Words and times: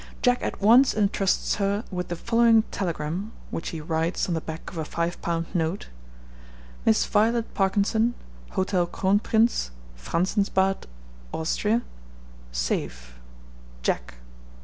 Jack 0.23 0.41
at 0.41 0.59
once 0.59 0.95
entrusts 0.95 1.57
her 1.57 1.83
with 1.91 2.07
the 2.07 2.15
following 2.15 2.63
telegram 2.71 3.31
which 3.51 3.69
he 3.69 3.79
writes 3.79 4.27
on 4.27 4.33
the 4.33 4.41
back 4.41 4.71
of 4.71 4.77
a 4.79 4.83
five 4.83 5.21
pound 5.21 5.45
note: 5.53 5.89
Miss 6.87 7.05
Violet 7.05 7.53
Parkinson, 7.53 8.15
Hotel 8.53 8.87
Kronprinz, 8.87 9.69
Franzensbad, 9.95 10.87
Austria. 11.31 11.83
Safe. 12.51 13.19
JACK. 13.83 14.15